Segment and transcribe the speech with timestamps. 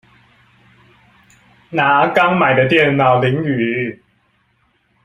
[1.69, 4.01] 拿剛買的電腦淋雨